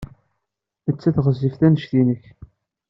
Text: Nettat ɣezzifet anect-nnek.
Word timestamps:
Nettat 0.87 1.17
ɣezzifet 1.25 1.61
anect-nnek. 1.67 2.23